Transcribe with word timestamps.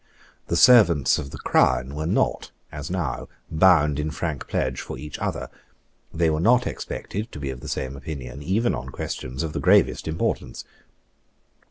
The 0.47 0.55
servants 0.55 1.19
of 1.19 1.29
the 1.29 1.37
Crown 1.37 1.93
were 1.93 2.07
not, 2.07 2.49
as 2.71 2.89
now, 2.89 3.27
bound 3.51 3.99
in 3.99 4.09
frankpledge 4.09 4.79
for 4.81 4.97
each 4.97 5.19
other. 5.19 5.47
They 6.11 6.31
were 6.31 6.39
not 6.39 6.65
expected 6.65 7.31
to 7.31 7.39
be 7.39 7.51
of 7.51 7.59
the 7.59 7.67
same 7.69 7.95
opinion 7.95 8.41
even 8.41 8.73
on 8.73 8.89
questions 8.89 9.43
of 9.43 9.53
the 9.53 9.59
gravest 9.59 10.07
importance. 10.07 10.65